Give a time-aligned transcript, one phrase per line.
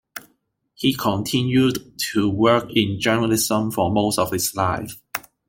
[0.73, 4.99] He continued to work in journalism for most of his life.